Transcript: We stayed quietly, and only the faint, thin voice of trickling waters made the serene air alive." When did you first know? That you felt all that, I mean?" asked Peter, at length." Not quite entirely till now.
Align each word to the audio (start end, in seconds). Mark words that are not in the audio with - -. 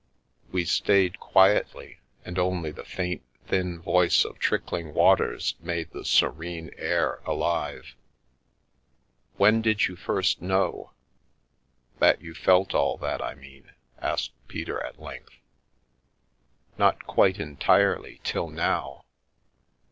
We 0.51 0.65
stayed 0.65 1.19
quietly, 1.19 1.99
and 2.25 2.39
only 2.39 2.71
the 2.71 2.83
faint, 2.83 3.21
thin 3.45 3.79
voice 3.79 4.25
of 4.25 4.39
trickling 4.39 4.95
waters 4.95 5.53
made 5.59 5.91
the 5.91 6.03
serene 6.03 6.71
air 6.75 7.19
alive." 7.23 7.95
When 9.37 9.61
did 9.61 9.85
you 9.85 9.95
first 9.95 10.41
know? 10.41 10.91
That 11.99 12.19
you 12.19 12.33
felt 12.33 12.73
all 12.73 12.97
that, 12.97 13.21
I 13.23 13.35
mean?" 13.35 13.73
asked 13.99 14.31
Peter, 14.47 14.83
at 14.83 14.99
length." 14.99 15.35
Not 16.79 17.05
quite 17.05 17.37
entirely 17.39 18.21
till 18.23 18.49
now. 18.49 19.03